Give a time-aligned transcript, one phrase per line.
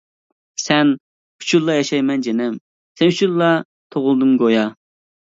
[0.59, 0.93] سەن
[1.41, 2.55] ئۈچۈنلا ياشايمەن جېنىم،
[3.01, 3.51] سەن ئۈچۈنلا
[3.97, 4.65] تۇغۇلدۇم گويا.